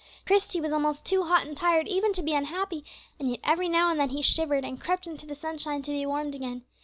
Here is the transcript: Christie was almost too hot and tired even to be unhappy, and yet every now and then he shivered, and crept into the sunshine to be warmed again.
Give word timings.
Christie 0.25 0.59
was 0.59 0.73
almost 0.73 1.05
too 1.05 1.25
hot 1.25 1.45
and 1.45 1.55
tired 1.55 1.87
even 1.87 2.11
to 2.13 2.23
be 2.23 2.33
unhappy, 2.33 2.83
and 3.19 3.29
yet 3.29 3.39
every 3.43 3.69
now 3.69 3.91
and 3.91 3.99
then 3.99 4.09
he 4.09 4.23
shivered, 4.23 4.65
and 4.65 4.81
crept 4.81 5.05
into 5.05 5.27
the 5.27 5.35
sunshine 5.35 5.83
to 5.83 5.91
be 5.91 6.07
warmed 6.07 6.33
again. 6.33 6.63